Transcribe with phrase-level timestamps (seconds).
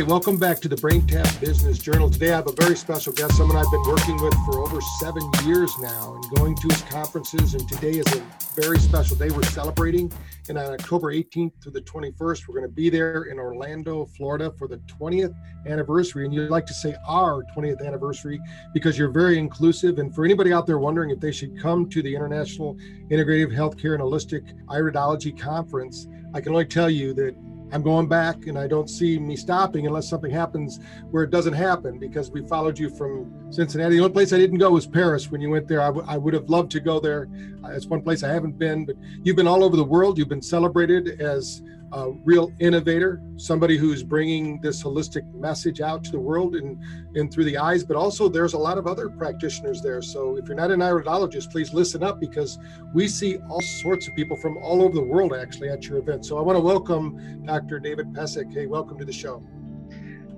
[0.00, 2.08] right, welcome back to the BrainTap Business Journal.
[2.08, 5.28] Today I have a very special guest, someone I've been working with for over seven
[5.44, 7.54] years now and going to his conferences.
[7.54, 8.22] And today is a
[8.54, 9.30] very special day.
[9.30, 10.12] We're celebrating,
[10.48, 14.52] and on October 18th through the 21st, we're going to be there in Orlando, Florida
[14.56, 15.34] for the 20th
[15.66, 16.26] anniversary.
[16.26, 18.40] And you'd like to say our 20th anniversary
[18.72, 19.98] because you're very inclusive.
[19.98, 22.76] And for anybody out there wondering if they should come to the International
[23.10, 27.34] Integrative Healthcare and Holistic Iridology Conference, I can only tell you that
[27.72, 31.52] I'm going back and I don't see me stopping unless something happens where it doesn't
[31.52, 33.96] happen because we followed you from Cincinnati.
[33.96, 35.80] The only place I didn't go was Paris when you went there.
[35.80, 37.28] I, w- I would have loved to go there.
[37.66, 40.18] It's one place I haven't been, but you've been all over the world.
[40.18, 46.10] You've been celebrated as a real innovator, somebody who's bringing this holistic message out to
[46.10, 46.78] the world and,
[47.14, 50.02] and through the eyes, but also there's a lot of other practitioners there.
[50.02, 52.58] So if you're not an iridologist, please listen up because
[52.94, 56.26] we see all sorts of people from all over the world actually at your event.
[56.26, 57.78] So I want to welcome Dr.
[57.78, 58.52] David Pesek.
[58.52, 59.42] Hey, welcome to the show.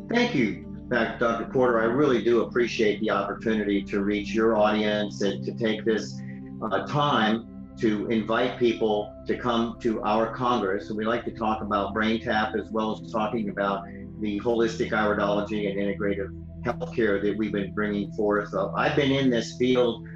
[0.09, 1.49] Thank you, Dr.
[1.53, 1.81] Porter.
[1.81, 6.21] I really do appreciate the opportunity to reach your audience and to take this
[6.63, 7.50] uh, time
[7.81, 10.91] to invite people to come to our Congress.
[10.91, 13.85] We like to talk about BrainTap as well as talking about
[14.21, 16.29] the holistic iridology and integrative
[16.63, 18.53] healthcare that we've been bringing forth.
[18.53, 20.07] Uh, I've been in this field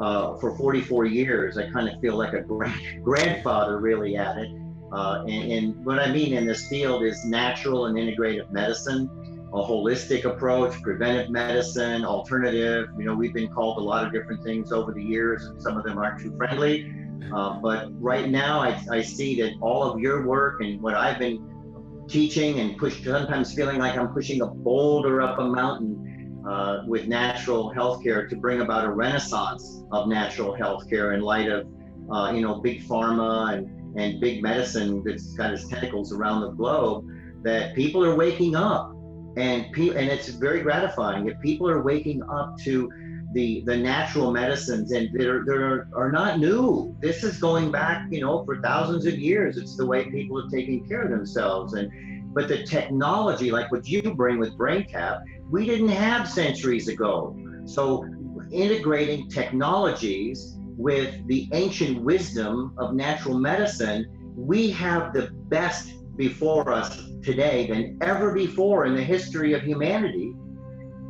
[0.00, 1.56] uh, for 44 years.
[1.58, 4.48] I kind of feel like a grand, grandfather really at it.
[4.92, 9.08] Uh, and, and what I mean in this field is natural and integrative medicine
[9.54, 12.88] a holistic approach, preventive medicine, alternative.
[12.96, 15.76] You know, we've been called a lot of different things over the years, and some
[15.76, 16.90] of them aren't too friendly.
[17.34, 21.18] Uh, but right now, I, I see that all of your work and what I've
[21.18, 21.48] been
[22.08, 27.06] teaching and push, sometimes feeling like I'm pushing a boulder up a mountain uh, with
[27.06, 31.66] natural healthcare to bring about a renaissance of natural healthcare in light of,
[32.12, 36.50] uh, you know, big pharma and, and big medicine that's got its tentacles around the
[36.50, 37.06] globe,
[37.42, 38.92] that people are waking up.
[39.36, 42.90] And, pe- and it's very gratifying if people are waking up to
[43.32, 46.94] the the natural medicines and they're, they're are not new.
[47.00, 49.56] This is going back you know for thousands of years.
[49.56, 51.74] It's the way people have taken care of themselves.
[51.74, 57.36] And but the technology like what you bring with BrainTap we didn't have centuries ago.
[57.66, 58.06] So
[58.50, 64.06] integrating technologies with the ancient wisdom of natural medicine
[64.36, 70.34] we have the best before us today than ever before in the history of humanity.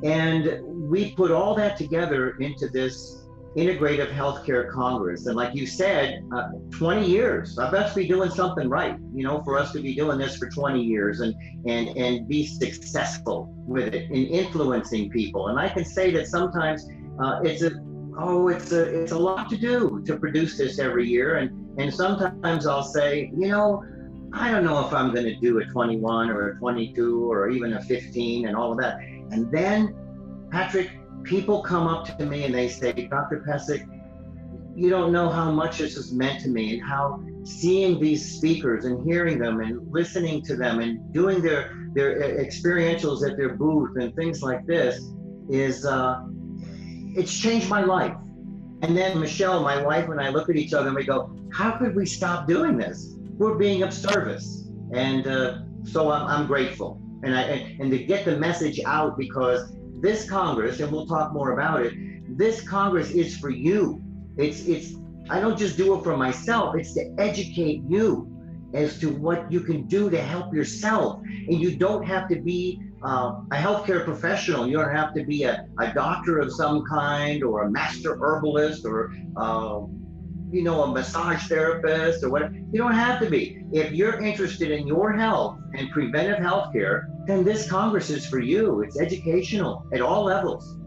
[0.02, 0.60] And
[0.92, 3.24] we put all that together into this
[3.56, 5.24] integrative healthcare congress.
[5.26, 9.42] And like you said uh, 20 years i best be doing something right you know
[9.42, 11.34] for us to be doing this for 20 years and
[11.66, 13.38] and and be successful
[13.74, 15.48] with it in influencing people.
[15.48, 16.88] And i can say that sometimes
[17.22, 17.72] uh, it's a
[18.18, 21.36] oh it's a it's a lot to do to produce this every year.
[21.36, 21.48] And
[21.80, 23.82] and sometimes i'll say you know
[24.34, 27.74] i don't know if i'm going to do a 21 or a 22 or even
[27.74, 28.94] a 15 and all of that.
[29.34, 29.80] And then
[30.52, 30.90] patrick
[31.24, 33.44] people come up to me and they say, Dr.
[33.48, 33.88] Pesek,
[34.74, 38.84] you don't know how much this has meant to me and how seeing these speakers
[38.84, 43.90] and hearing them and listening to them and doing their their experientials at their booth
[43.96, 45.12] and things like this
[45.50, 46.22] is uh,
[47.14, 48.16] it's changed my life.
[48.80, 51.72] And then Michelle, my wife, and I look at each other and we go, how
[51.72, 53.14] could we stop doing this?
[53.34, 54.68] We're being of service.
[54.94, 57.00] And uh, so I'm, I'm grateful.
[57.22, 57.42] And I
[57.78, 61.94] and to get the message out because this Congress, and we'll talk more about it,
[62.36, 64.02] this Congress is for you.
[64.36, 64.94] It's it's
[65.30, 68.28] I don't just do it for myself, it's to educate you
[68.74, 71.20] as to what you can do to help yourself.
[71.22, 74.66] And you don't have to be uh, a healthcare professional.
[74.66, 78.84] You don't have to be a, a doctor of some kind or a master herbalist
[78.84, 79.82] or uh,
[80.52, 82.52] you know, a massage therapist or whatever.
[82.52, 83.62] You don't have to be.
[83.72, 88.38] If you're interested in your health and preventive health care, then this Congress is for
[88.38, 88.82] you.
[88.82, 90.78] It's educational at all levels.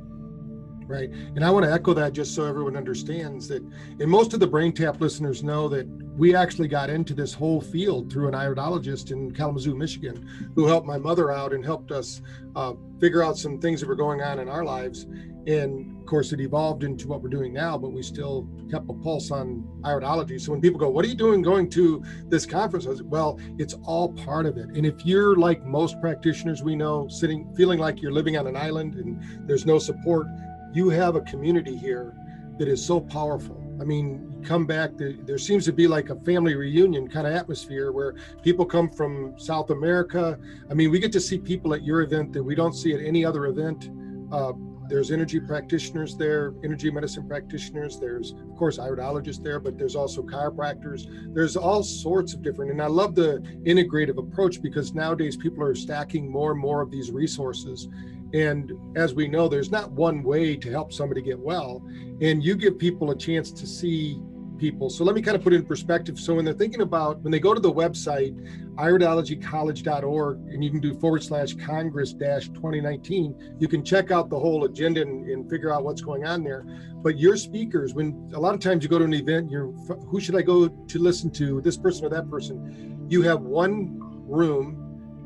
[0.87, 1.09] Right.
[1.09, 3.63] And I want to echo that just so everyone understands that,
[3.99, 8.11] and most of the BrainTap listeners know that we actually got into this whole field
[8.11, 12.21] through an iridologist in Kalamazoo, Michigan, who helped my mother out and helped us
[12.55, 15.07] uh, figure out some things that were going on in our lives.
[15.47, 18.93] And of course, it evolved into what we're doing now, but we still kept a
[18.93, 20.39] pulse on iridology.
[20.39, 22.85] So when people go, What are you doing going to this conference?
[22.85, 24.69] I was, well, it's all part of it.
[24.69, 28.55] And if you're like most practitioners we know, sitting, feeling like you're living on an
[28.55, 30.27] island and there's no support,
[30.75, 32.13] you have a community here
[32.59, 33.61] that is so powerful.
[33.79, 37.91] I mean, come back, there, seems to be like a family reunion kind of atmosphere
[37.91, 40.39] where people come from South America.
[40.69, 43.01] I mean, we get to see people at your event that we don't see at
[43.01, 43.89] any other event.
[44.31, 44.53] Uh,
[44.87, 47.99] there's energy practitioners there, energy medicine practitioners.
[47.99, 51.07] There's, of course, iridologists there, but there's also chiropractors.
[51.33, 52.71] There's all sorts of different.
[52.71, 56.91] And I love the integrative approach because nowadays people are stacking more and more of
[56.91, 57.87] these resources.
[58.33, 61.83] And as we know, there's not one way to help somebody get well.
[62.21, 64.19] And you give people a chance to see
[64.57, 64.89] people.
[64.89, 66.19] So let me kind of put it in perspective.
[66.19, 68.35] So when they're thinking about when they go to the website,
[68.75, 74.39] iridologycollege.org, and you can do forward slash Congress dash 2019, you can check out the
[74.39, 76.65] whole agenda and, and, figure out what's going on there.
[76.95, 79.71] But your speakers, when a lot of times you go to an event, you're
[80.07, 83.05] who should I go to listen to, this person or that person?
[83.09, 84.81] You have one room.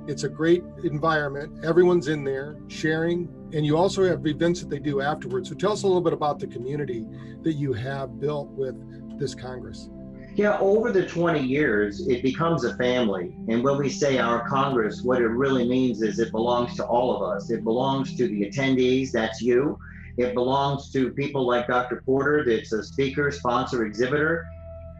[0.09, 1.63] It's a great environment.
[1.63, 5.49] Everyone's in there sharing, and you also have events that they do afterwards.
[5.49, 7.05] So tell us a little bit about the community
[7.43, 8.75] that you have built with
[9.19, 9.91] this Congress?
[10.33, 13.35] Yeah, over the 20 years, it becomes a family.
[13.49, 17.15] And when we say our Congress, what it really means is it belongs to all
[17.15, 17.51] of us.
[17.51, 19.77] It belongs to the attendees, that's you.
[20.17, 22.01] It belongs to people like Dr.
[22.03, 24.47] Porter, that's a speaker, sponsor, exhibitor.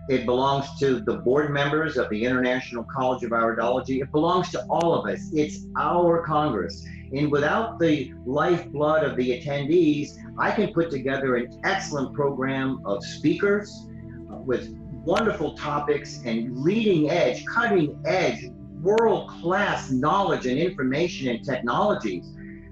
[0.09, 4.01] It belongs to the board members of the International College of Iridology.
[4.01, 5.29] It belongs to all of us.
[5.33, 6.83] It's our Congress.
[7.13, 13.05] And without the lifeblood of the attendees, I can put together an excellent program of
[13.05, 13.87] speakers,
[14.31, 14.75] uh, with
[15.05, 18.49] wonderful topics and leading edge, cutting edge,
[18.81, 22.25] world class knowledge and information and technologies.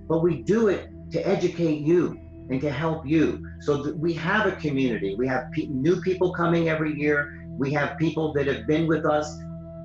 [0.07, 2.19] But we do it to educate you
[2.49, 3.45] and to help you.
[3.59, 5.15] So we have a community.
[5.15, 7.45] We have pe- new people coming every year.
[7.57, 9.37] We have people that have been with us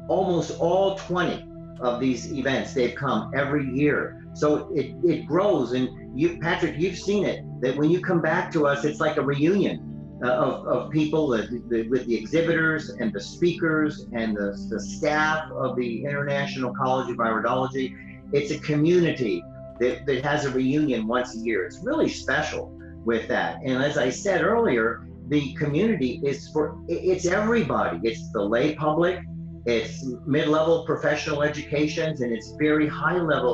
[0.09, 1.47] almost all 20
[1.81, 2.75] of these events.
[2.75, 4.25] They've come every year.
[4.35, 5.73] So it, it grows.
[5.73, 9.17] And you, Patrick, you've seen it that when you come back to us, it's like
[9.17, 14.81] a reunion uh, of, of people with the exhibitors and the speakers and the, the
[14.81, 17.95] staff of the International College of Iridology.
[18.33, 19.43] It's a community
[19.83, 21.65] that, that has a reunion once a year.
[21.67, 23.61] It's really special with that.
[23.65, 28.01] And as I said earlier, the community is for it's everybody.
[28.03, 29.21] It's the lay public,
[29.67, 33.53] it's mid-level professional educations, and it's very high-level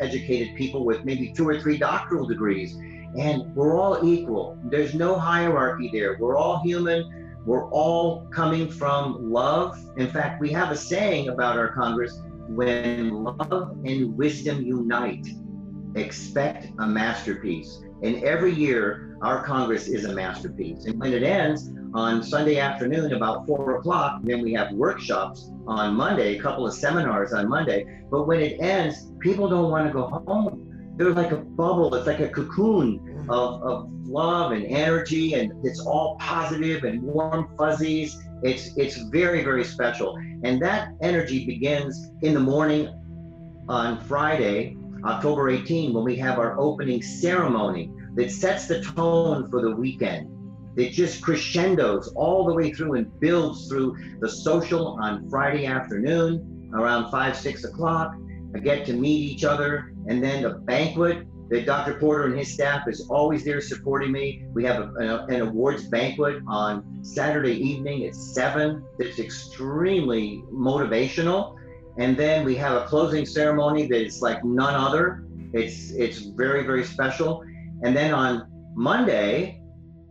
[0.00, 2.76] educated people with maybe two or three doctoral degrees
[3.18, 4.58] and we're all equal.
[4.64, 6.18] There's no hierarchy there.
[6.18, 7.40] We're all human.
[7.46, 9.78] We're all coming from love.
[9.96, 15.26] In fact, we have a saying about our Congress when love and wisdom unite,
[15.96, 17.82] expect a masterpiece.
[18.02, 20.84] And every year, our Congress is a masterpiece.
[20.84, 25.94] And when it ends on Sunday afternoon, about four o'clock, then we have workshops on
[25.94, 27.86] Monday, a couple of seminars on Monday.
[28.10, 30.66] But when it ends, people don't want to go home
[30.96, 31.94] they're like a bubble.
[31.94, 33.30] It's like a cocoon mm.
[33.30, 38.18] of, of love and energy, and it's all positive and warm fuzzies.
[38.42, 42.88] It's it's very very special, and that energy begins in the morning
[43.68, 44.76] on Friday,
[45.06, 50.32] October 18, when we have our opening ceremony that sets the tone for the weekend.
[50.76, 56.70] It just crescendos all the way through and builds through the social on Friday afternoon
[56.74, 58.14] around five six o'clock.
[58.54, 61.94] I get to meet each other and then a banquet that Dr.
[61.94, 64.44] Porter and his staff is always there supporting me.
[64.52, 68.84] We have a, a, an awards banquet on Saturday evening at seven.
[68.98, 71.56] That's extremely motivational.
[71.98, 75.24] And then we have a closing ceremony that is like none other.
[75.52, 77.42] It's it's very very special.
[77.82, 79.62] And then on Monday,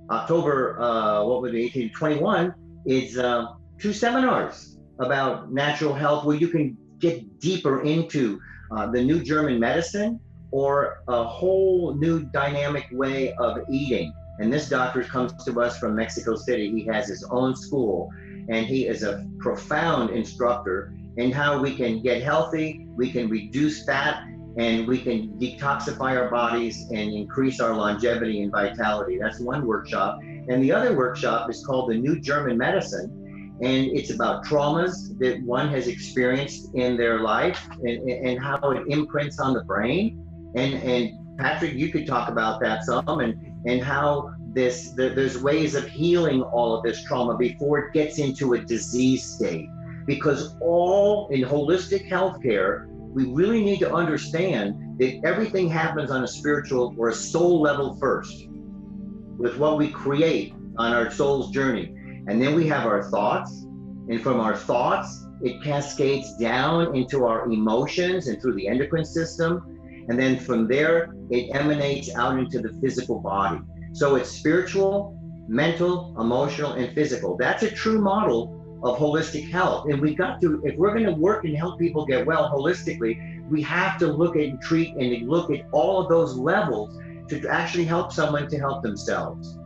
[0.09, 2.53] October uh, what would be 1821,
[2.85, 8.39] is uh, two seminars about natural health where you can get deeper into
[8.71, 10.19] uh, the new German medicine
[10.51, 14.13] or a whole new dynamic way of eating.
[14.39, 16.71] And this doctor comes to us from Mexico City.
[16.71, 18.11] He has his own school
[18.49, 23.85] and he is a profound instructor in how we can get healthy, we can reduce
[23.85, 24.23] fat,
[24.57, 29.17] and we can detoxify our bodies and increase our longevity and vitality.
[29.21, 30.19] That's one workshop.
[30.21, 33.21] And the other workshop is called the New German Medicine
[33.61, 38.83] and it's about traumas that one has experienced in their life and, and how it
[38.87, 40.21] imprints on the brain.
[40.55, 45.41] And, and Patrick, you could talk about that some and, and how this the, there's
[45.41, 49.69] ways of healing all of this trauma before it gets into a disease state.
[50.05, 56.27] Because all in holistic healthcare, we really need to understand that everything happens on a
[56.27, 58.47] spiritual or a soul level first
[59.37, 61.93] with what we create on our soul's journey.
[62.27, 63.51] And then we have our thoughts.
[64.07, 69.79] And from our thoughts, it cascades down into our emotions and through the endocrine system.
[70.07, 73.59] And then from there, it emanates out into the physical body.
[73.93, 77.37] So it's spiritual, mental, emotional, and physical.
[77.37, 79.87] That's a true model of holistic health.
[79.89, 83.49] And we've got to, if we're going to work and help people get well holistically,
[83.49, 86.97] we have to look at and treat and look at all of those levels
[87.29, 89.57] to actually help someone to help themselves.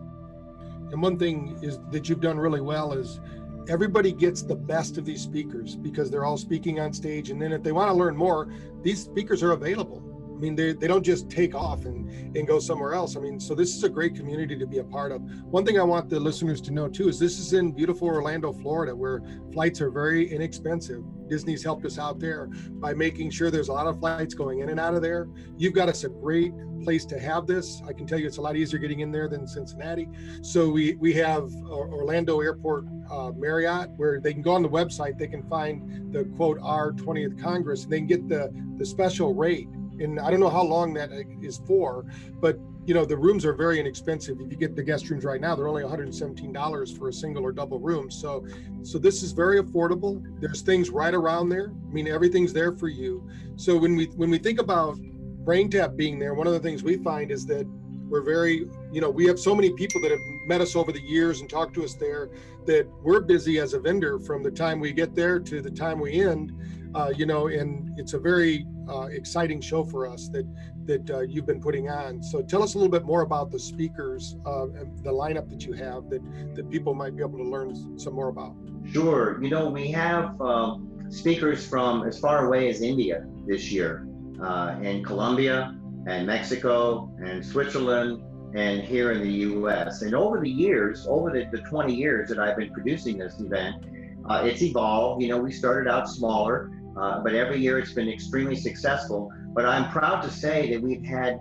[0.91, 3.19] And one thing is that you've done really well is
[3.67, 7.29] everybody gets the best of these speakers because they're all speaking on stage.
[7.29, 8.47] And then if they want to learn more,
[8.81, 10.01] these speakers are available.
[10.39, 13.17] I mean, they, they don't just take off and, and go somewhere else.
[13.17, 15.21] I mean, so this is a great community to be a part of.
[15.43, 18.53] One thing I want the listeners to know too is this is in beautiful Orlando,
[18.53, 21.03] Florida, where flights are very inexpensive.
[21.27, 22.47] Disney's helped us out there
[22.79, 25.27] by making sure there's a lot of flights going in and out of there.
[25.57, 26.53] You've got us a great
[26.85, 27.81] place to have this.
[27.85, 30.07] I can tell you it's a lot easier getting in there than Cincinnati.
[30.41, 35.17] So we, we have Orlando Airport uh, Marriott where they can go on the website,
[35.17, 39.33] they can find the quote our 20th Congress and they can get the, the special
[39.33, 39.67] rate
[39.99, 42.05] and I don't know how long that is for,
[42.39, 44.39] but you know the rooms are very inexpensive.
[44.39, 47.51] If you get the guest rooms right now, they're only $117 for a single or
[47.51, 48.09] double room.
[48.09, 48.45] So,
[48.83, 50.23] so this is very affordable.
[50.39, 51.71] There's things right around there.
[51.71, 53.27] I mean, everything's there for you.
[53.57, 54.97] So when we when we think about
[55.43, 57.67] BrainTap being there, one of the things we find is that
[58.09, 61.01] we're very you know we have so many people that have met us over the
[61.01, 62.29] years and talked to us there
[62.65, 65.99] that we're busy as a vendor from the time we get there to the time
[65.99, 66.51] we end
[66.95, 70.47] uh, you know, and it's a very uh, exciting show for us that
[70.85, 72.21] that uh, you've been putting on.
[72.23, 74.65] So tell us a little bit more about the speakers, uh,
[75.03, 76.21] the lineup that you have that
[76.55, 78.55] that people might be able to learn some more about.
[78.91, 84.07] Sure, you know, we have um, speakers from as far away as India this year,
[84.41, 85.75] uh, and Colombia,
[86.07, 88.23] and Mexico, and Switzerland,
[88.55, 90.01] and here in the U.S.
[90.01, 93.85] And over the years, over the, the 20 years that I've been producing this event,
[94.27, 95.21] uh, it's evolved.
[95.21, 99.31] You know, we started out smaller uh, but every year it's been extremely successful.
[99.53, 101.39] But I'm proud to say that we've had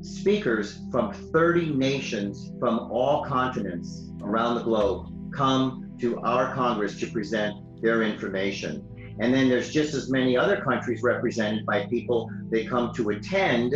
[0.00, 7.06] speakers from 30 nations from all continents around the globe come to our Congress to
[7.06, 8.84] present their information.
[9.18, 13.74] And then there's just as many other countries represented by people that come to attend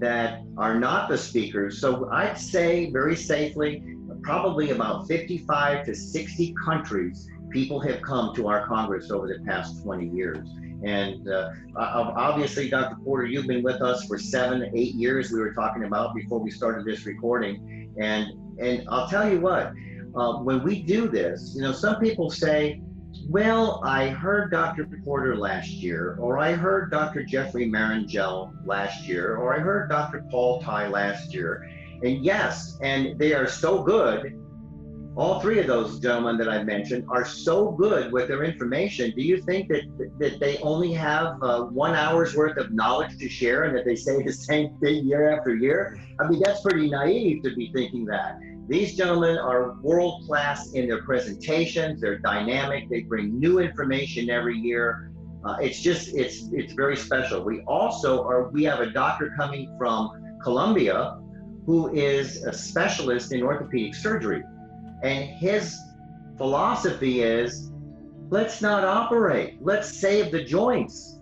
[0.00, 1.80] that are not the speakers.
[1.80, 3.84] So I'd say very safely,
[4.22, 9.82] probably about 55 to 60 countries people have come to our Congress over the past
[9.82, 10.48] 20 years.
[10.84, 12.96] And uh, obviously, Dr.
[13.04, 15.30] Porter, you've been with us for seven, eight years.
[15.30, 19.72] We were talking about before we started this recording, and and I'll tell you what,
[20.16, 22.82] uh, when we do this, you know, some people say,
[23.28, 24.88] "Well, I heard Dr.
[25.04, 27.22] Porter last year, or I heard Dr.
[27.22, 30.24] Jeffrey Marrongelle last year, or I heard Dr.
[30.32, 31.64] Paul Ty last year,"
[32.02, 34.41] and yes, and they are so good
[35.14, 39.12] all three of those gentlemen that I mentioned are so good with their information.
[39.14, 39.82] Do you think that
[40.18, 43.96] that they only have uh, one hour's worth of knowledge to share and that they
[43.96, 46.00] say the same thing year after year?
[46.18, 48.38] I mean, that's pretty naive to be thinking that.
[48.68, 52.00] These gentlemen are world class in their presentations.
[52.00, 52.88] They're dynamic.
[52.88, 55.10] They bring new information every year.
[55.44, 57.44] Uh, it's just it's it's very special.
[57.44, 61.18] We also are we have a doctor coming from Colombia
[61.66, 64.42] who is a specialist in orthopedic surgery
[65.02, 65.76] and his
[66.36, 67.70] philosophy is
[68.30, 71.18] let's not operate, let's save the joints,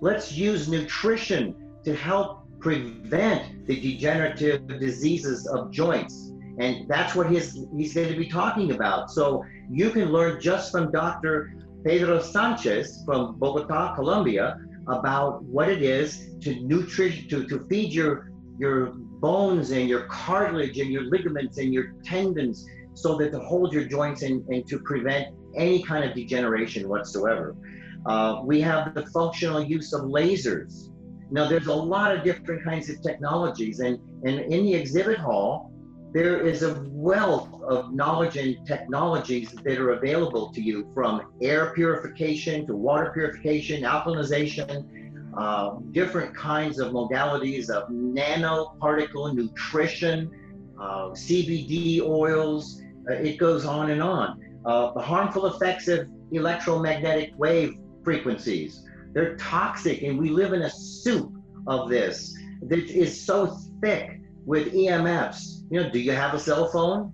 [0.00, 6.32] let's use nutrition to help prevent the degenerative diseases of joints.
[6.58, 9.10] And that's what his, he's going to be talking about.
[9.10, 11.52] So you can learn just from Dr.
[11.84, 18.30] Pedro Sanchez from Bogota, Colombia, about what it is to nutrition to, to feed your
[18.58, 23.72] your bones and your cartilage and your ligaments and your tendons so that to hold
[23.72, 27.56] your joints and, and to prevent any kind of degeneration whatsoever.
[28.06, 30.90] Uh, we have the functional use of lasers.
[31.30, 35.72] Now, there's a lot of different kinds of technologies, and, and in the exhibit hall,
[36.12, 41.72] there is a wealth of knowledge and technologies that are available to you from air
[41.74, 44.86] purification to water purification, alkalinization,
[45.36, 50.30] uh, different kinds of modalities of nanoparticle nutrition,
[50.78, 54.40] uh, CBD oils, it goes on and on.
[54.64, 58.82] Uh, the harmful effects of electromagnetic wave frequencies.
[59.12, 61.32] They're toxic, and we live in a soup
[61.66, 65.62] of this that is so thick with EMFs.
[65.70, 67.12] You know, do you have a cell phone?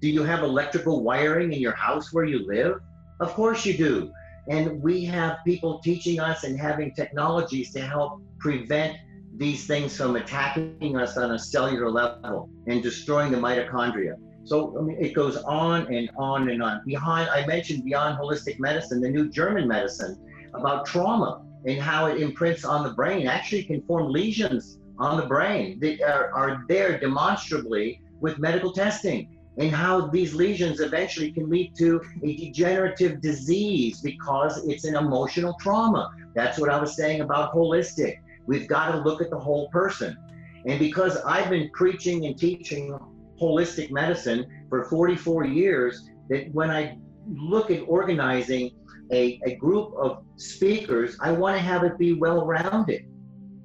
[0.00, 2.80] do you have electrical wiring in your house where you live?
[3.20, 4.12] Of course you do.
[4.48, 8.96] And we have people teaching us and having technologies to help prevent
[9.36, 14.14] these things from attacking us on a cellular level and destroying the mitochondria.
[14.44, 16.82] So I mean, it goes on and on and on.
[16.84, 20.18] Behind, I mentioned beyond holistic medicine, the new German medicine
[20.54, 23.26] about trauma and how it imprints on the brain.
[23.26, 29.28] Actually, can form lesions on the brain that are, are there demonstrably with medical testing,
[29.58, 35.54] and how these lesions eventually can lead to a degenerative disease because it's an emotional
[35.60, 36.10] trauma.
[36.34, 38.18] That's what I was saying about holistic.
[38.46, 40.16] We've got to look at the whole person.
[40.64, 42.98] And because I've been preaching and teaching
[43.42, 46.96] holistic medicine for 44 years, that when I
[47.26, 48.70] look at organizing
[49.12, 53.06] a, a group of speakers, I want to have it be well rounded.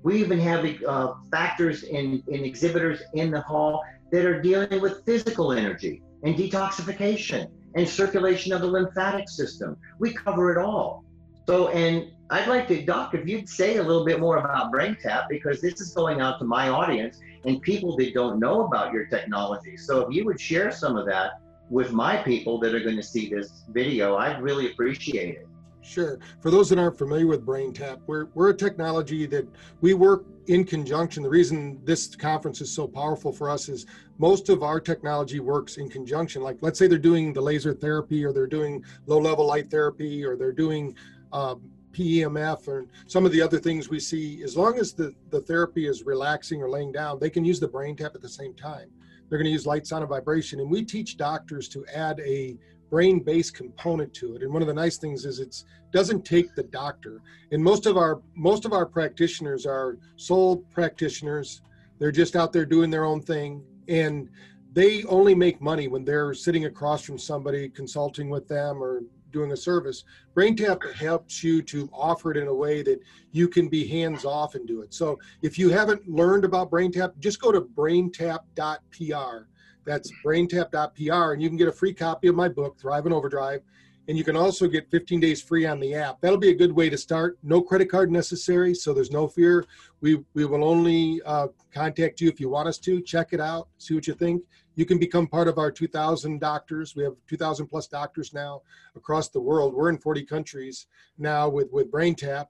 [0.03, 5.05] We even have uh, factors in, in exhibitors in the hall that are dealing with
[5.05, 9.77] physical energy and detoxification and circulation of the lymphatic system.
[9.99, 11.03] We cover it all.
[11.47, 15.27] So, and I'd like to, Doc, if you'd say a little bit more about BrainTap,
[15.29, 19.05] because this is going out to my audience and people that don't know about your
[19.05, 19.77] technology.
[19.77, 23.03] So, if you would share some of that with my people that are going to
[23.03, 25.47] see this video, I'd really appreciate it.
[25.87, 26.19] Sure.
[26.41, 29.47] For those that aren't familiar with BrainTap, we're, we're a technology that
[29.79, 31.23] we work in conjunction.
[31.23, 33.85] The reason this conference is so powerful for us is
[34.17, 36.41] most of our technology works in conjunction.
[36.41, 40.25] Like, let's say they're doing the laser therapy, or they're doing low level light therapy,
[40.25, 40.93] or they're doing
[41.31, 41.61] um,
[41.97, 44.43] PEMF, or some of the other things we see.
[44.43, 47.67] As long as the, the therapy is relaxing or laying down, they can use the
[47.67, 48.89] brain tap at the same time.
[49.29, 50.59] They're going to use light, sound, and vibration.
[50.59, 52.57] And we teach doctors to add a
[52.89, 56.63] brain-based component to it and one of the nice things is it doesn't take the
[56.63, 61.61] doctor and most of our most of our practitioners are sole practitioners
[61.99, 64.29] they're just out there doing their own thing and
[64.71, 69.51] they only make money when they're sitting across from somebody consulting with them or doing
[69.51, 70.03] a service
[70.35, 72.99] braintap helps you to offer it in a way that
[73.31, 77.17] you can be hands off and do it so if you haven't learned about braintap
[77.19, 79.47] just go to braintap.pr
[79.87, 83.61] that's braintap.pr, and you can get a free copy of my book, Thrive in Overdrive.
[84.07, 86.21] And you can also get 15 days free on the app.
[86.21, 87.37] That'll be a good way to start.
[87.43, 89.65] No credit card necessary, so there's no fear.
[89.99, 93.01] We, we will only uh, contact you if you want us to.
[93.01, 94.43] Check it out, see what you think.
[94.75, 96.95] You can become part of our 2,000 doctors.
[96.95, 98.61] We have 2,000 plus doctors now
[98.95, 99.73] across the world.
[99.73, 100.87] We're in 40 countries
[101.17, 102.45] now with, with BrainTap.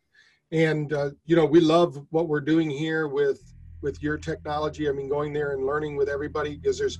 [0.51, 4.89] And, uh, you know, we love what we're doing here with with your technology.
[4.89, 6.97] I mean, going there and learning with everybody because there's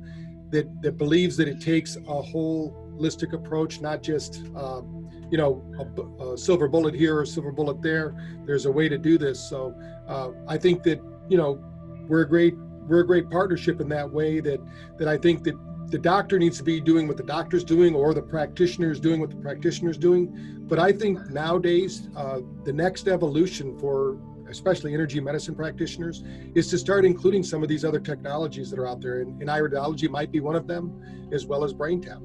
[0.52, 4.82] that that believes that it takes a whole holistic approach, not just uh,
[5.30, 8.16] you know a, a, silver bullet here or silver bullet there.
[8.46, 9.40] There's a way to do this.
[9.40, 9.74] So
[10.08, 11.64] uh, I think that you know
[12.08, 12.56] we're a great
[12.88, 14.40] we're a great partnership in that way.
[14.40, 14.60] That
[14.98, 15.56] that I think that
[15.90, 19.22] the doctor needs to be doing what the doctor's doing or the practitioner is doing
[19.22, 20.66] what the practitioner's doing.
[20.68, 24.18] But I think nowadays uh, the next evolution for
[24.50, 26.24] especially energy medicine practitioners,
[26.56, 29.22] is to start including some of these other technologies that are out there.
[29.22, 32.22] And, and iridology might be one of them, as well as BrainTap.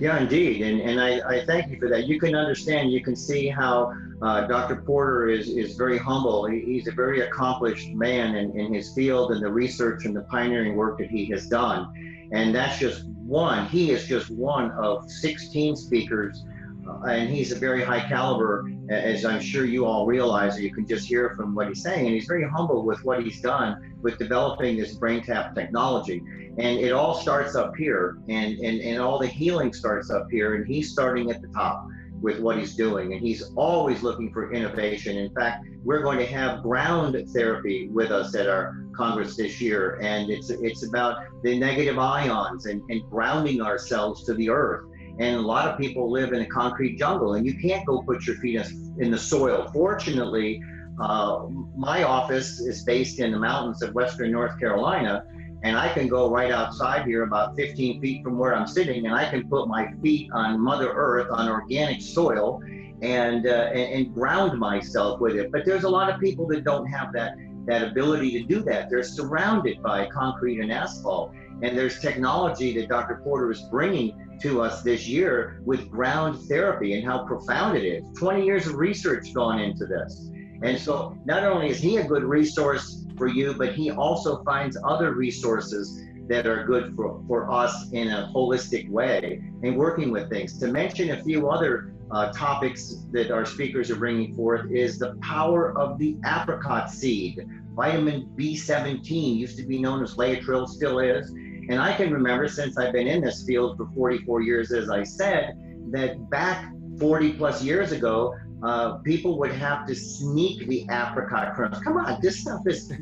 [0.00, 0.62] Yeah, indeed.
[0.62, 2.06] And, and I, I thank you for that.
[2.06, 4.76] You can understand, you can see how uh, Dr.
[4.76, 6.46] Porter is, is very humble.
[6.46, 10.22] He, he's a very accomplished man in, in his field and the research and the
[10.22, 12.28] pioneering work that he has done.
[12.32, 13.66] And that's just one.
[13.68, 16.44] He is just one of 16 speakers
[16.86, 20.60] Uh, and he's a very high caliber, as I'm sure you all realize.
[20.60, 23.40] You can just hear from what he's saying, and he's very humble with what he's
[23.40, 26.22] done with developing this brain tap technology.
[26.58, 30.54] And it all starts up here, and, and, and all the healing starts up here,
[30.54, 31.88] and he's starting at the top
[32.20, 33.12] with what he's doing.
[33.12, 35.16] And he's always looking for innovation.
[35.16, 39.98] In fact, we're going to have ground therapy with us at our Congress this year.
[40.00, 44.86] And it's, it's about the negative ions and, and grounding ourselves to the earth
[45.18, 48.26] and a lot of people live in a concrete jungle and you can't go put
[48.26, 48.60] your feet
[48.98, 49.70] in the soil.
[49.72, 50.62] Fortunately
[51.00, 51.46] uh,
[51.76, 55.24] my office is based in the mountains of western north carolina
[55.64, 59.12] and i can go right outside here about 15 feet from where i'm sitting and
[59.12, 62.62] i can put my feet on mother earth on organic soil
[63.02, 65.52] and, uh, and, and ground myself with it.
[65.52, 67.34] But there's a lot of people that don't have that
[67.66, 68.90] that ability to do that.
[68.90, 74.60] They're surrounded by concrete and asphalt and there's technology that dr porter is bringing to
[74.60, 78.04] us this year with ground therapy and how profound it is.
[78.18, 80.30] 20 years of research gone into this.
[80.62, 84.76] And so not only is he a good resource for you, but he also finds
[84.84, 90.28] other resources that are good for, for us in a holistic way and working with
[90.28, 90.58] things.
[90.58, 95.14] To mention a few other uh, topics that our speakers are bringing forth is the
[95.22, 97.46] power of the apricot seed.
[97.74, 101.32] Vitamin B17 used to be known as Laetrile, still is.
[101.68, 105.02] And I can remember since I've been in this field for 44 years, as I
[105.02, 105.54] said,
[105.90, 111.82] that back 40 plus years ago, uh, people would have to sneak the apricot kernels.
[111.82, 112.92] Come on, this stuff is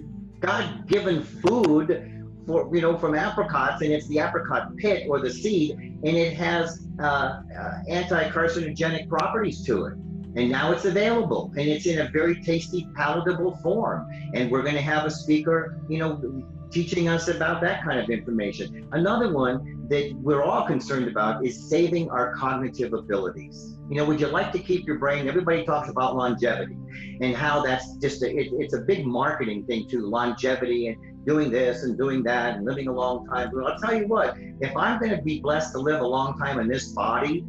[0.41, 2.09] God-given food
[2.47, 6.35] for you know from apricots, and it's the apricot pit or the seed, and it
[6.35, 9.95] has uh, uh, anti-carcinogenic properties to it.
[10.35, 14.09] And now it's available, and it's in a very tasty, palatable form.
[14.33, 18.09] And we're going to have a speaker, you know, teaching us about that kind of
[18.09, 18.89] information.
[18.93, 23.77] Another one that we're all concerned about is saving our cognitive abilities.
[23.91, 25.29] You know, would you like to keep your brain?
[25.29, 26.77] Everybody talks about longevity
[27.21, 31.51] and how that's just a, it, it's a big marketing thing too, longevity and doing
[31.51, 33.51] this and doing that and living a long time.
[33.53, 36.39] But I'll tell you what, if I'm going to be blessed to live a long
[36.39, 37.45] time in this body,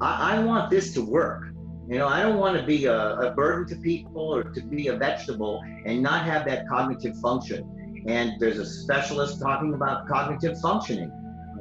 [0.00, 1.46] I, I want this to work.
[1.88, 4.88] You know, I don't want to be a, a burden to people or to be
[4.88, 7.79] a vegetable and not have that cognitive function.
[8.06, 11.12] And there's a specialist talking about cognitive functioning.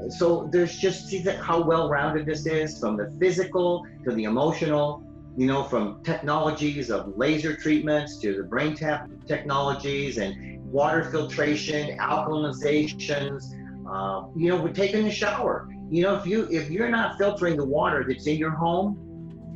[0.09, 5.03] So there's just see that how well-rounded this is from the physical to the emotional,
[5.35, 11.97] you know, from technologies of laser treatments to the brain tap technologies and water filtration,
[11.97, 13.53] alkalinizations.
[13.89, 15.67] Uh, you know, we're taking a shower.
[15.89, 18.97] You know, if you if you're not filtering the water that's in your home,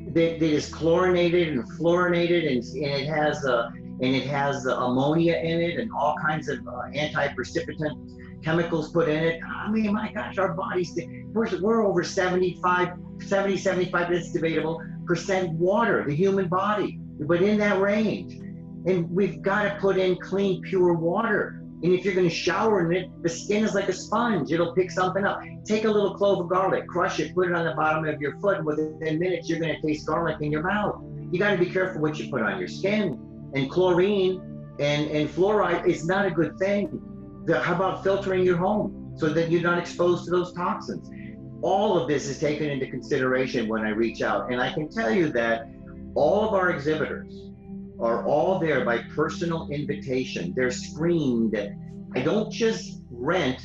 [0.07, 3.71] that, that is chlorinated and fluorinated, and, and it has a
[4.03, 9.07] and it has uh, ammonia in it and all kinds of uh, anti-precipitant chemicals put
[9.07, 9.41] in it.
[9.43, 10.99] I mean, my gosh, our bodies,
[11.31, 12.89] we're, we're over 75,
[13.25, 18.33] 70, 75, it's debatable, percent water, the human body, but in that range.
[18.85, 21.61] And we've got to put in clean, pure water.
[21.83, 24.51] And if you're going to shower in it, the skin is like a sponge.
[24.51, 25.41] It'll pick something up.
[25.63, 28.37] Take a little clove of garlic, crush it, put it on the bottom of your
[28.39, 28.57] foot.
[28.57, 31.01] And within minutes, you're going to taste garlic in your mouth.
[31.31, 33.22] You got to be careful what you put on your skin.
[33.55, 34.41] And chlorine
[34.79, 37.01] and, and fluoride is not a good thing.
[37.45, 41.09] The, how about filtering your home so that you're not exposed to those toxins?
[41.61, 44.51] All of this is taken into consideration when I reach out.
[44.51, 45.67] And I can tell you that
[46.15, 47.51] all of our exhibitors,
[47.99, 50.53] are all there by personal invitation.
[50.55, 51.57] They're screened.
[52.15, 53.61] I don't just rent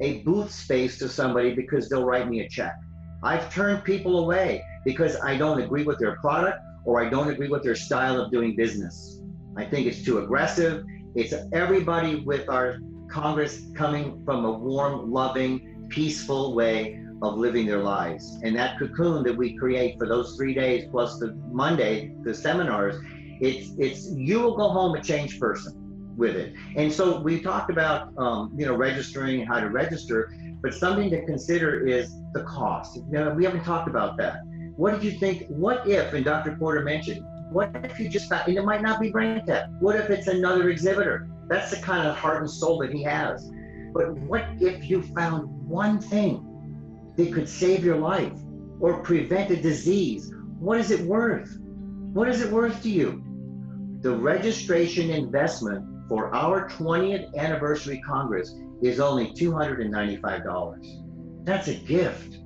[0.00, 2.74] a booth space to somebody because they'll write me a check.
[3.22, 7.48] I've turned people away because I don't agree with their product or I don't agree
[7.48, 9.20] with their style of doing business.
[9.58, 10.86] I think it's too aggressive.
[11.14, 12.78] It's everybody with our
[13.10, 18.40] Congress coming from a warm, loving, peaceful way of living their lives.
[18.42, 22.96] And that cocoon that we create for those three days plus the Monday, the seminars,
[23.42, 25.74] it's it's you will go home a changed person
[26.16, 26.54] with it.
[26.76, 31.10] And so we talked about um, you know registering and how to register, but something
[31.10, 32.96] to consider is the cost.
[32.96, 34.38] You know, we haven't talked about that.
[34.78, 35.46] What did you think?
[35.48, 36.56] What if, and Dr.
[36.56, 39.68] Porter mentioned, what if you just found, and it might not be brain tap.
[39.80, 41.28] What if it's another exhibitor?
[41.48, 43.50] That's the kind of heart and soul that he has.
[43.92, 48.38] But what if you found one thing that could save your life
[48.80, 50.32] or prevent a disease?
[50.58, 51.58] What is it worth?
[51.60, 53.22] What is it worth to you?
[54.00, 61.44] the registration investment for our 20th anniversary Congress is only $295.
[61.44, 62.37] That's a gift.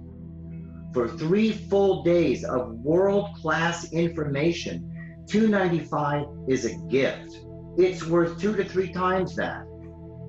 [0.92, 7.40] For three full days of world-class information, 295 is a gift.
[7.78, 9.64] It's worth two to three times that.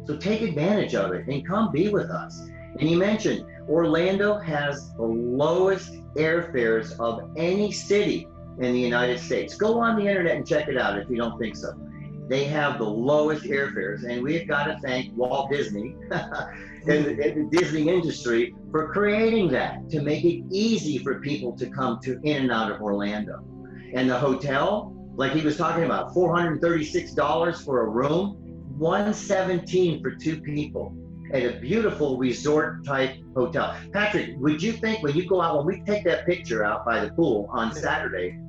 [0.06, 2.48] So take advantage of it and come be with us.
[2.80, 8.28] And you mentioned Orlando has the lowest airfares of any city
[8.60, 9.56] in the United States.
[9.56, 11.74] Go on the internet and check it out if you don't think so.
[12.30, 17.90] They have the lowest airfares, and we've got to thank Walt Disney and, the Disney
[17.90, 22.52] industry for creating that to make it easy for people to come to in and
[22.52, 23.44] out of Orlando.
[23.94, 28.38] And the hotel, like he was talking about, $436 for a room,
[28.78, 30.96] 117 for two people
[31.34, 33.76] at a beautiful resort type hotel.
[33.92, 37.04] Patrick, would you think when you go out, when we take that picture out by
[37.04, 38.40] the pool on Saturday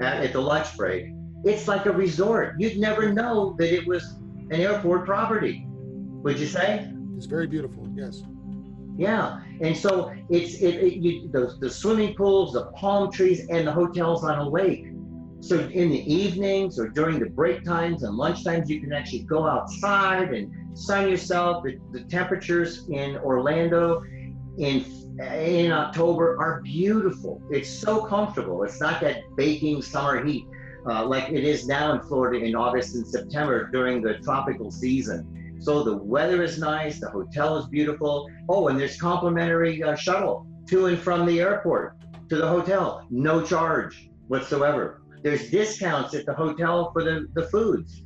[0.00, 1.06] at, at the lunch break,
[1.44, 2.56] it's like a resort.
[2.58, 4.16] You'd never know that it was
[4.50, 5.66] an airport property.
[5.66, 6.92] Would you say?
[7.16, 7.88] It's very beautiful.
[7.94, 8.22] Yes.
[8.96, 13.66] Yeah, and so it's it, it you, the, the swimming pools, the palm trees, and
[13.66, 14.86] the hotels on a lake.
[15.40, 19.22] So in the evenings or during the break times and lunch times, you can actually
[19.22, 21.64] go outside and sun yourself.
[21.64, 24.02] The, the temperatures in Orlando
[24.58, 24.84] in
[25.18, 27.42] in October are beautiful.
[27.50, 28.62] It's so comfortable.
[28.64, 30.46] It's not that baking summer heat.
[30.86, 35.56] Uh, like it is now in Florida in August and September during the tropical season.
[35.60, 38.28] So the weather is nice, the hotel is beautiful.
[38.48, 41.96] Oh, and there's complimentary uh, shuttle to and from the airport
[42.30, 45.02] to the hotel, no charge whatsoever.
[45.22, 48.04] There's discounts at the hotel for the, the foods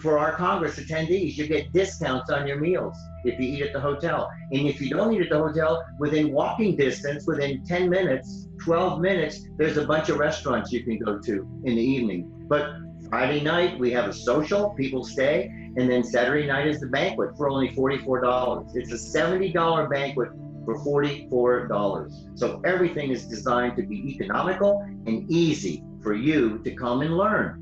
[0.00, 3.80] for our Congress attendees, you get discounts on your meals if you eat at the
[3.80, 4.30] hotel.
[4.52, 9.00] And if you don't eat at the hotel, within walking distance, within 10 minutes, 12
[9.00, 12.30] minutes, there's a bunch of restaurants you can go to in the evening.
[12.48, 12.74] But
[13.08, 17.36] Friday night, we have a social, people stay, and then Saturday night is the banquet
[17.36, 18.70] for only $44.
[18.74, 20.28] It's a $70 banquet
[20.64, 22.38] for $44.
[22.38, 27.59] So everything is designed to be economical and easy for you to come and learn.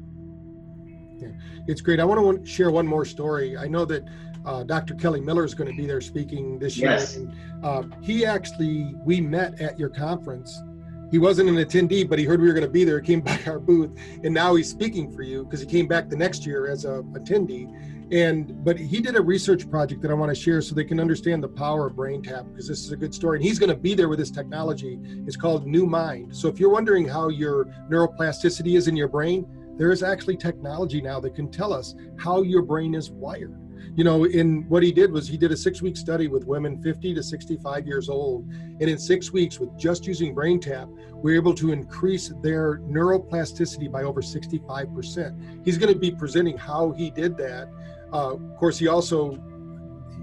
[1.19, 1.29] Yeah,
[1.67, 2.01] it's great.
[2.01, 3.57] I want to share one more story.
[3.57, 4.05] I know that
[4.45, 4.95] uh, Dr.
[4.95, 6.91] Kelly Miller is going to be there speaking this year.
[6.91, 7.17] Yes.
[7.17, 10.63] And, uh, he actually, we met at your conference.
[11.11, 13.01] He wasn't an attendee, but he heard we were going to be there.
[13.01, 13.91] He came by our booth,
[14.23, 17.03] and now he's speaking for you because he came back the next year as a
[17.13, 17.69] attendee.
[18.11, 20.99] And but he did a research project that I want to share so they can
[20.99, 23.37] understand the power of BrainTap because this is a good story.
[23.37, 24.99] And he's going to be there with this technology.
[25.27, 26.35] It's called New Mind.
[26.35, 29.47] So if you're wondering how your neuroplasticity is in your brain,
[29.79, 33.57] there is actually technology now that can tell us how your brain is wired.
[33.95, 36.83] You know in what he did was he did a six week study with women
[36.83, 38.45] 50 to 65 years old.
[38.51, 40.89] And in six weeks with just using BrainTap
[41.23, 46.59] we were able to increase their neuroplasticity by over 65% he's going to be presenting
[46.59, 47.69] how he did that.
[48.13, 49.41] Uh, of course he also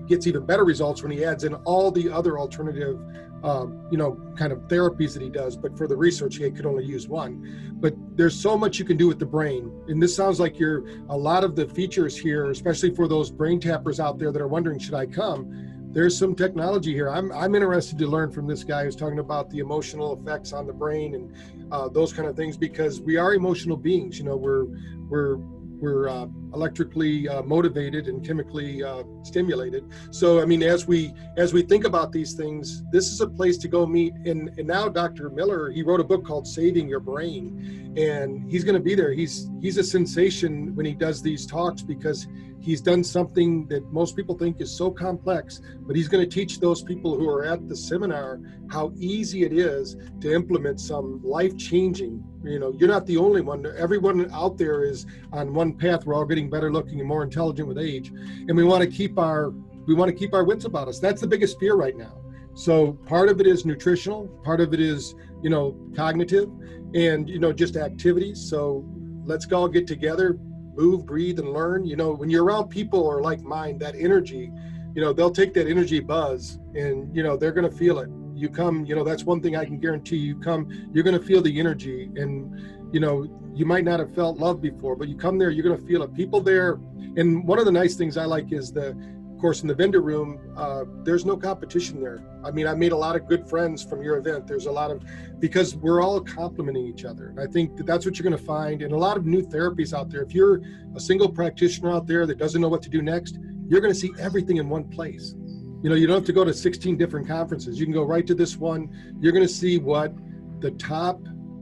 [0.07, 2.99] gets even better results when he adds in all the other alternative
[3.45, 5.55] um, you know, kind of therapies that he does.
[5.55, 7.75] But for the research, he could only use one.
[7.79, 9.71] But there's so much you can do with the brain.
[9.87, 13.59] And this sounds like you're a lot of the features here, especially for those brain
[13.59, 15.91] tappers out there that are wondering, should I come?
[15.91, 17.09] There's some technology here.
[17.09, 20.65] I'm, I'm interested to learn from this guy who's talking about the emotional effects on
[20.65, 24.17] the brain and uh, those kind of things because we are emotional beings.
[24.17, 24.65] You know, we're
[25.07, 29.83] we're we're uh, electrically uh, motivated and chemically uh, stimulated.
[30.11, 33.57] So, I mean, as we as we think about these things, this is a place
[33.57, 34.13] to go meet.
[34.25, 35.29] And, and now, Dr.
[35.29, 39.11] Miller, he wrote a book called "Saving Your Brain," and he's going to be there.
[39.11, 42.27] He's he's a sensation when he does these talks because
[42.65, 46.59] he's done something that most people think is so complex, but he's going to teach
[46.59, 48.39] those people who are at the seminar
[48.69, 52.23] how easy it is to implement some life-changing.
[52.43, 53.65] You know, you're not the only one.
[53.77, 56.05] Everyone out there is on one path.
[56.05, 59.17] We're all getting better looking and more intelligent with age, and we want to keep
[59.17, 59.51] our
[59.87, 60.99] we want to keep our wits about us.
[60.99, 62.17] That's the biggest fear right now.
[62.55, 66.49] So part of it is nutritional, part of it is you know cognitive,
[66.93, 68.41] and you know just activities.
[68.49, 68.85] So
[69.25, 70.37] let's all get together,
[70.75, 71.85] move, breathe, and learn.
[71.85, 74.51] You know, when you're around people or like mind, that energy,
[74.95, 78.09] you know, they'll take that energy buzz and, you know, they're going to feel it.
[78.33, 81.25] You come, you know, that's one thing I can guarantee you come, you're going to
[81.25, 82.09] feel the energy.
[82.15, 85.65] And, you know, you might not have felt love before, but you come there, you're
[85.65, 86.13] going to feel it.
[86.13, 86.79] People there,
[87.17, 89.99] and one of the nice things I like is the, of course, in the vendor
[89.99, 92.23] room, uh, there's no competition there.
[92.45, 94.47] I mean, I made a lot of good friends from your event.
[94.47, 95.03] There's a lot of,
[95.39, 97.27] because we're all complimenting each other.
[97.27, 98.81] And I think that that's what you're going to find.
[98.81, 100.21] And a lot of new therapies out there.
[100.21, 100.61] If you're
[100.95, 103.99] a single practitioner out there that doesn't know what to do next, you're going to
[103.99, 105.35] see everything in one place.
[105.83, 107.77] You know, you don't have to go to 16 different conferences.
[107.77, 108.89] You can go right to this one.
[109.19, 110.13] You're going to see what
[110.61, 111.19] the top,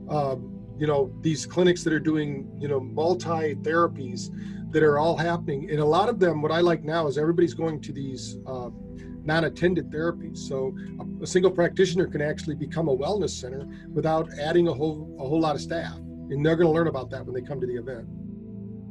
[0.08, 4.30] um, you know, these clinics that are doing, you know, multi therapies
[4.72, 5.70] that are all happening.
[5.70, 8.70] And a lot of them, what I like now is everybody's going to these uh,
[9.22, 10.38] non-attended therapies.
[10.38, 15.16] So a, a, single practitioner can actually become a wellness center without adding a whole
[15.18, 15.96] a whole lot of staff.
[15.96, 18.08] And they're going to learn about that when they come to the event.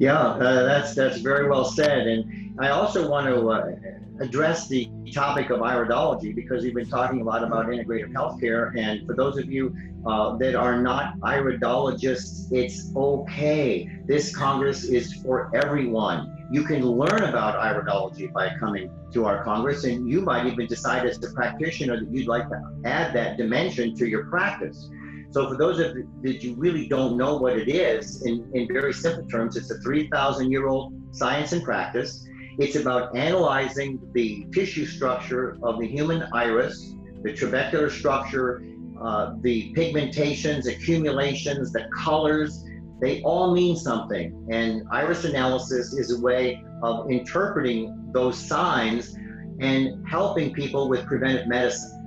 [0.03, 2.07] Yeah, uh, that's that's very well said.
[2.07, 3.71] And I also want to uh,
[4.19, 8.77] address the topic of iridology because we've been talking a lot about integrative healthcare.
[8.77, 9.73] And for those of you
[10.05, 13.89] uh, that are not iridologists, it's okay.
[14.05, 16.47] This Congress is for everyone.
[16.51, 21.05] You can learn about iridology by coming to our Congress, and you might even decide
[21.05, 24.89] as a practitioner that you'd like to add that dimension to your practice.
[25.33, 28.93] So for those of that you really don't know what it is, in, in very
[28.93, 32.27] simple terms, it's a 3,000 year old science and practice.
[32.59, 36.93] It's about analyzing the tissue structure of the human iris,
[37.23, 38.63] the trabecular structure,
[39.01, 42.63] uh, the pigmentations, accumulations, the colors.
[43.01, 44.47] They all mean something.
[44.51, 49.15] And iris analysis is a way of interpreting those signs
[49.61, 52.02] and helping people with preventive medicine.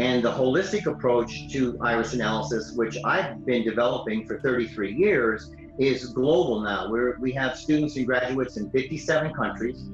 [0.00, 6.06] And the holistic approach to iris analysis, which I've been developing for 33 years, is
[6.06, 6.90] global now.
[6.90, 9.90] We're, we have students and graduates in 57 countries.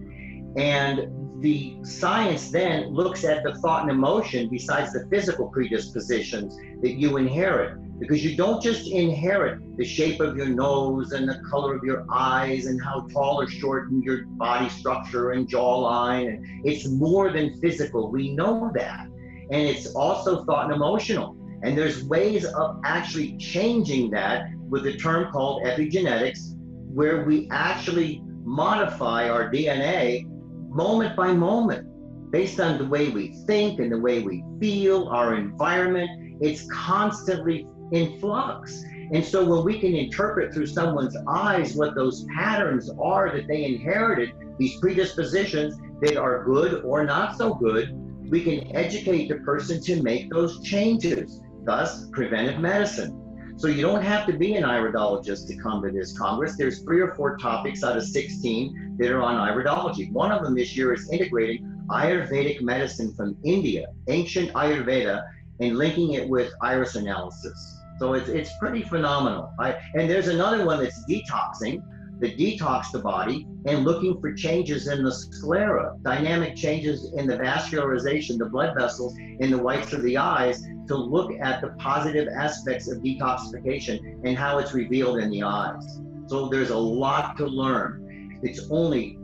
[0.56, 6.92] And the science then looks at the thought and emotion besides the physical predispositions that
[6.92, 7.76] you inherit.
[7.98, 12.04] because you don't just inherit the shape of your nose and the color of your
[12.12, 16.44] eyes and how tall or short your body structure and jawline.
[16.64, 18.12] It's more than physical.
[18.12, 19.08] We know that.
[19.50, 21.36] And it's also thought and emotional.
[21.62, 26.56] And there's ways of actually changing that with a term called epigenetics,
[26.92, 30.26] where we actually modify our DNA
[30.68, 31.86] moment by moment
[32.30, 36.38] based on the way we think and the way we feel, our environment.
[36.40, 38.84] It's constantly in flux.
[39.12, 43.64] And so when we can interpret through someone's eyes what those patterns are that they
[43.64, 47.96] inherited, these predispositions that are good or not so good,
[48.28, 53.22] we can educate the person to make those changes, thus preventive medicine.
[53.56, 56.56] So you don't have to be an iridologist to come to this Congress.
[56.58, 60.12] There's three or four topics out of 16 that are on iridology.
[60.12, 65.24] One of them this year is integrating Ayurvedic medicine from India, ancient Ayurveda,
[65.60, 67.78] and linking it with iris analysis.
[67.98, 69.54] So it's, it's pretty phenomenal.
[69.58, 71.82] I, and there's another one that's detoxing,
[72.20, 77.36] that detox the body and looking for changes in the sclera, dynamic changes in the
[77.36, 82.28] vascularization, the blood vessels in the whites of the eyes to look at the positive
[82.28, 86.00] aspects of detoxification and how it's revealed in the eyes.
[86.26, 88.38] So there's a lot to learn.
[88.42, 89.18] It's only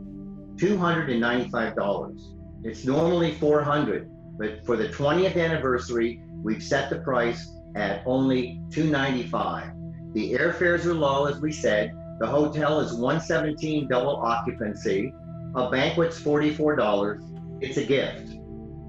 [0.55, 2.35] $295.
[2.63, 9.71] It's normally 400, but for the 20th anniversary, we've set the price at only 295.
[10.13, 11.93] The airfares are low, as we said.
[12.23, 15.13] The hotel is 117 double occupancy.
[15.55, 17.59] A banquet's $44.
[17.59, 18.37] It's a gift.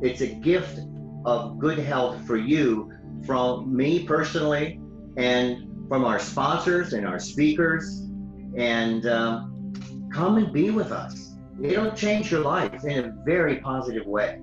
[0.02, 0.78] It's a gift
[1.24, 2.92] of good health for you
[3.26, 4.80] from me personally
[5.16, 8.08] and from our sponsors and our speakers.
[8.56, 9.72] And um,
[10.12, 11.34] come and be with us.
[11.60, 14.38] It'll change your life in a very positive way.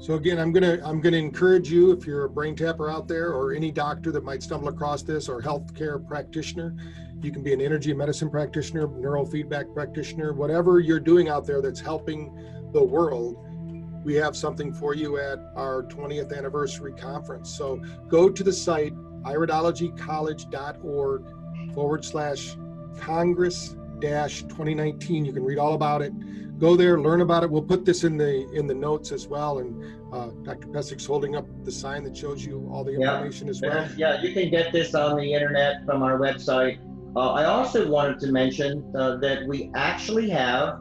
[0.00, 3.32] So again, I'm gonna I'm gonna encourage you if you're a brain tapper out there
[3.32, 6.76] or any doctor that might stumble across this or healthcare practitioner,
[7.20, 11.80] you can be an energy medicine practitioner, neurofeedback practitioner, whatever you're doing out there that's
[11.80, 12.32] helping
[12.72, 13.36] the world.
[14.04, 17.50] We have something for you at our 20th anniversary conference.
[17.50, 21.24] So go to the site iridologycollege.org
[21.74, 22.56] forward slash
[22.98, 25.24] Congress dash 2019.
[25.24, 26.12] You can read all about it
[26.58, 27.50] go there, learn about it.
[27.50, 29.58] We'll put this in the in the notes as well.
[29.58, 30.68] And uh, Dr.
[30.68, 33.50] Pesek's holding up the sign that shows you all the information yeah.
[33.50, 33.88] as well.
[33.96, 36.78] Yeah, you can get this on the internet from our website.
[37.16, 40.80] Uh, I also wanted to mention uh, that we actually have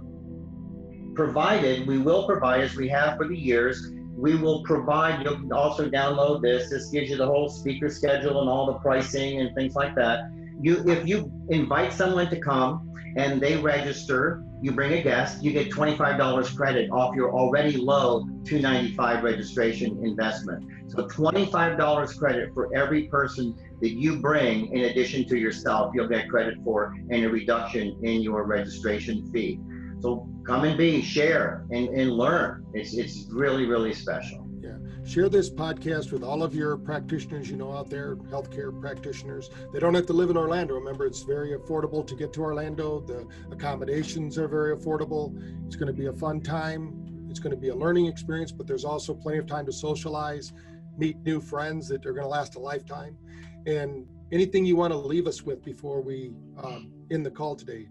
[1.16, 5.90] provided, we will provide, as we have for the years, we will provide, you'll also
[5.90, 6.70] download this.
[6.70, 10.32] This gives you the whole speaker schedule and all the pricing and things like that.
[10.60, 15.52] You, if you invite someone to come and they register, you bring a guest, you
[15.52, 20.66] get $25 credit off your already low 295 registration investment.
[20.88, 26.30] So $25 credit for every person that you bring in addition to yourself, you'll get
[26.30, 29.60] credit for and a reduction in your registration fee.
[30.00, 32.66] So come and be, share and, and learn.
[32.74, 34.78] It's, it's really, really special Yeah.
[35.04, 39.50] share this podcast with all of your practitioners you know out there, healthcare practitioners.
[39.74, 40.76] They don't have to live in Orlando.
[40.76, 43.00] Remember, it's very affordable to get to Orlando.
[43.02, 45.36] The accommodations are very affordable.
[45.66, 47.28] It's going to be a fun time.
[47.30, 50.54] It's going to be a learning experience, but there's also plenty of time to socialize,
[50.98, 53.18] meet new friends that are going to last a lifetime.
[53.67, 56.32] And anything you want to leave us with before we
[56.63, 57.88] um, end the call today?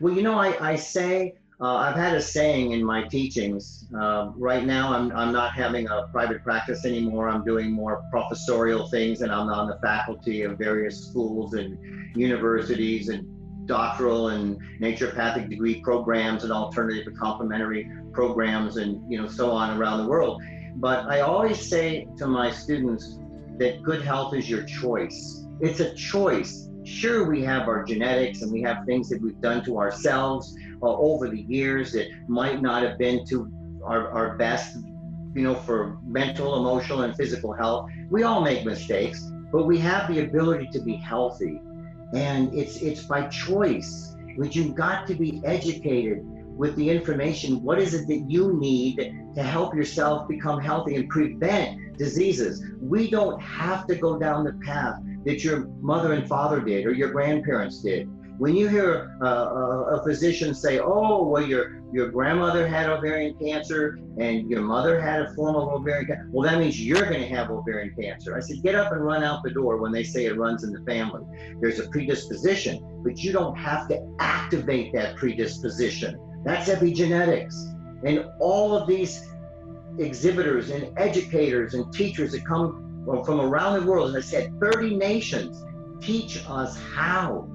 [0.00, 3.86] Well, you know, I, I say uh, I've had a saying in my teachings.
[3.96, 7.28] Uh, right now, I'm, I'm not having a private practice anymore.
[7.28, 11.78] I'm doing more professorial things, and I'm on the faculty of various schools and
[12.16, 13.30] universities and
[13.66, 19.78] doctoral and naturopathic degree programs and alternative and complementary programs and you know so on
[19.78, 20.42] around the world.
[20.76, 23.20] But I always say to my students
[23.58, 25.46] that good health is your choice.
[25.60, 26.68] It's a choice.
[26.84, 30.86] Sure, we have our genetics and we have things that we've done to ourselves uh,
[30.86, 33.50] over the years that might not have been to
[33.84, 34.76] our, our best,
[35.34, 37.88] you know, for mental, emotional, and physical health.
[38.10, 41.60] We all make mistakes, but we have the ability to be healthy.
[42.12, 44.14] And it's it's by choice.
[44.36, 46.20] But you've got to be educated
[46.56, 47.62] with the information.
[47.62, 52.64] What is it that you need to help yourself become healthy and prevent diseases?
[52.80, 56.92] We don't have to go down the path that your mother and father did or
[56.92, 58.08] your grandparents did.
[58.36, 63.38] When you hear a, a, a, physician say, "Oh, well, your your grandmother had ovarian
[63.38, 67.20] cancer and your mother had a form of ovarian cancer," well, that means you're going
[67.20, 68.36] to have ovarian cancer.
[68.36, 70.72] I said, get up and run out the door when they say it runs in
[70.72, 71.22] the family.
[71.60, 76.18] There's a predisposition, but you don't have to activate that predisposition.
[76.44, 77.54] That's epigenetics,
[78.04, 79.30] and all of these
[79.98, 82.80] exhibitors and educators and teachers that come
[83.24, 85.62] from around the world, as I said, 30 nations
[86.00, 87.48] teach us how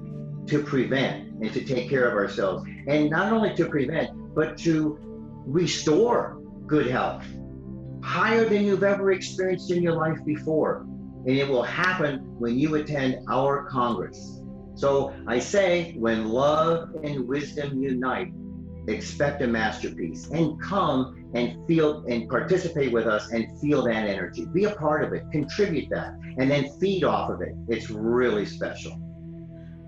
[0.46, 2.68] to prevent and to take care of ourselves.
[2.86, 4.98] And not only to prevent, but to
[5.46, 7.24] restore good health
[8.02, 10.86] higher than you've ever experienced in your life before.
[11.26, 14.40] And it will happen when you attend our Congress.
[14.74, 18.32] So I say, when love and wisdom unite,
[18.88, 24.46] expect a masterpiece and come and feel and participate with us and feel that energy.
[24.46, 27.54] Be a part of it, contribute that, and then feed off of it.
[27.68, 28.98] It's really special.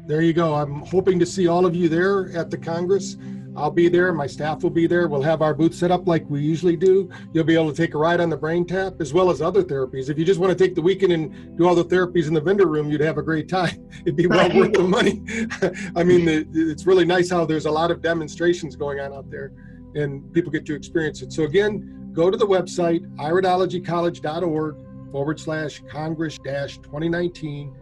[0.06, 0.54] There you go.
[0.54, 3.16] I'm hoping to see all of you there at the Congress.
[3.54, 4.12] I'll be there.
[4.12, 5.08] My staff will be there.
[5.08, 7.10] We'll have our booth set up like we usually do.
[7.32, 9.62] You'll be able to take a ride on the brain tap as well as other
[9.62, 10.08] therapies.
[10.08, 12.40] If you just want to take the weekend and do all the therapies in the
[12.40, 13.86] vendor room, you'd have a great time.
[14.00, 15.22] It'd be well worth the money.
[15.96, 19.52] I mean, it's really nice how there's a lot of demonstrations going on out there
[19.94, 21.32] and people get to experience it.
[21.32, 24.76] So, again, go to the website, iridologycollege.org
[25.12, 27.74] forward slash Congress dash 2019.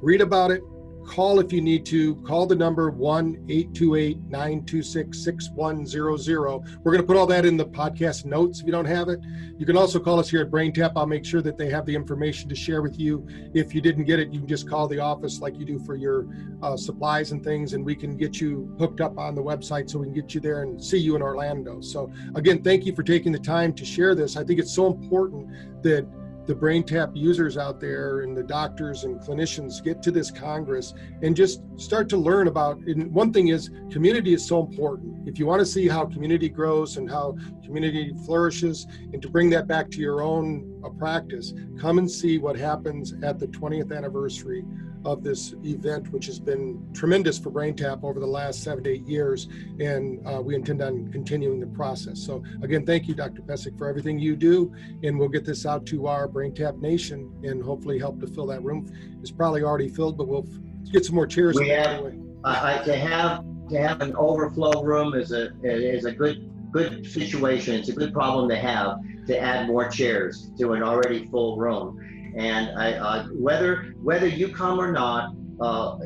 [0.00, 0.62] Read about it,
[1.06, 2.16] Call if you need to.
[2.16, 6.58] Call the number 1 828 926 6100.
[6.82, 9.20] We're going to put all that in the podcast notes if you don't have it.
[9.58, 10.92] You can also call us here at BrainTap.
[10.96, 13.26] I'll make sure that they have the information to share with you.
[13.54, 15.94] If you didn't get it, you can just call the office like you do for
[15.94, 16.26] your
[16.62, 19.98] uh, supplies and things, and we can get you hooked up on the website so
[19.98, 21.80] we can get you there and see you in Orlando.
[21.80, 24.36] So, again, thank you for taking the time to share this.
[24.36, 26.06] I think it's so important that
[26.46, 30.92] the BrainTap users out there and the doctors and clinicians get to this Congress
[31.22, 32.78] and just start to learn about.
[32.80, 35.26] And one thing is, community is so important.
[35.26, 39.48] If you want to see how community grows and how community flourishes, and to bring
[39.50, 43.96] that back to your own uh, practice, come and see what happens at the 20th
[43.96, 44.64] anniversary
[45.04, 49.06] of this event, which has been tremendous for BrainTap over the last seven to eight
[49.06, 49.48] years,
[49.80, 52.20] and uh, we intend on continuing the process.
[52.20, 53.42] So again, thank you, Dr.
[53.42, 57.62] Pesek, for everything you do, and we'll get this out to our BrainTap Nation and
[57.62, 58.90] hopefully help to fill that room.
[59.20, 60.46] It's probably already filled, but we'll
[60.92, 61.56] get some more chairs.
[61.56, 62.12] We have,
[62.44, 67.76] uh, to have to have an overflow room is a is a good good situation.
[67.76, 71.98] It's a good problem to have to add more chairs to an already full room.
[72.36, 75.96] And I, uh, whether whether you come or not, uh,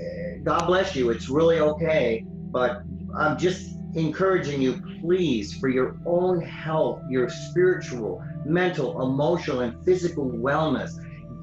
[0.45, 1.11] God bless you.
[1.11, 2.25] It's really okay.
[2.51, 2.83] But
[3.17, 10.31] I'm just encouraging you, please, for your own health, your spiritual, mental, emotional, and physical
[10.31, 10.93] wellness,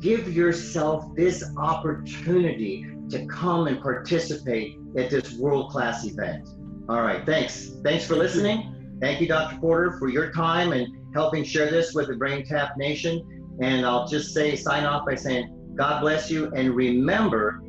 [0.02, 6.48] give yourself this opportunity to come and participate at this world class event.
[6.90, 7.72] All right, thanks.
[7.84, 8.98] Thanks for listening.
[9.02, 9.58] Thank you, Dr.
[9.58, 13.35] Porter, for your time and helping share this with the Brain Tap Nation.
[13.62, 16.52] And I'll just say, sign off by saying, God bless you.
[16.54, 17.62] And remember,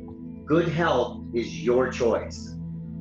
[0.45, 2.55] good health is your choice.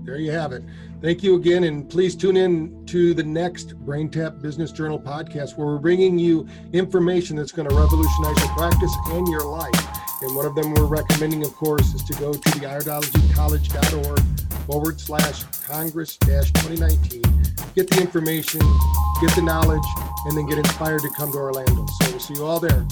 [0.05, 0.63] There you have it.
[1.03, 1.65] Thank you again.
[1.65, 6.19] And please tune in to the next Brain Tap Business Journal podcast, where we're bringing
[6.19, 9.96] you information that's going to revolutionize your practice and your life.
[10.27, 14.21] And one of them we're recommending, of course, is to go to the iridologycollege.org
[14.67, 17.23] forward slash Congress dash 2019.
[17.77, 18.61] Get the information,
[19.21, 19.87] get the knowledge,
[20.25, 21.87] and then get inspired to come to Orlando.
[21.87, 22.85] So we'll see you all there.